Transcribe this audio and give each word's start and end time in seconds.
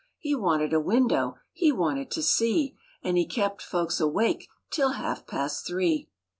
He 0.17 0.33
wanted 0.33 0.73
a 0.73 0.79
window; 0.79 1.35
he 1.53 1.71
wanted 1.71 2.09
to 2.09 2.23
see; 2.23 2.75
And 3.03 3.19
he 3.19 3.27
kept 3.27 3.61
folks 3.61 3.99
awake 3.99 4.47
till 4.71 4.93
half 4.93 5.27
past 5.27 5.67
three. 5.67 6.09